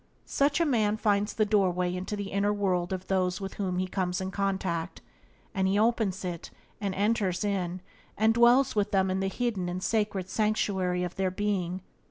Such 0.25 0.59
a 0.59 0.65
man 0.65 0.97
finds 0.97 1.31
the 1.31 1.45
doorway 1.45 1.93
into 1.95 2.15
the 2.15 2.31
inner 2.31 2.51
world 2.51 2.91
of 2.91 3.05
those 3.07 3.39
with 3.39 3.53
whom 3.53 3.77
he 3.77 3.85
comes 3.87 4.19
in 4.19 4.31
contact, 4.31 4.99
and 5.53 5.67
he 5.67 5.77
opens 5.77 6.25
it 6.25 6.49
and 6.79 6.95
enters 6.95 7.43
in 7.43 7.81
and 8.17 8.33
dwells 8.33 8.75
with 8.75 8.89
them 8.89 9.11
in 9.11 9.19
the 9.19 9.27
hidden 9.27 9.69
and 9.69 9.83
sacred 9.83 10.27
sanctuary 10.27 11.03
of 11.03 11.17
their 11.17 11.29
being. 11.29 11.83